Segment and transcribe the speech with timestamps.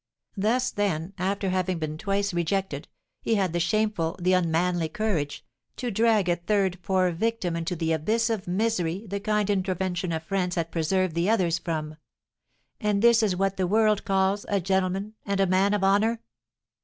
[0.35, 2.87] Thus, then, after having been twice rejected,
[3.21, 7.91] he had the shameful, the unmanly courage, to drag a third poor victim into the
[7.93, 11.97] abyss of misery the kind intervention of friends had preserved the others from.
[12.79, 16.23] And this is what the world calls a gentleman and a man of honour!"